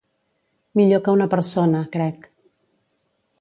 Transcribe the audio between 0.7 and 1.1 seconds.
Millor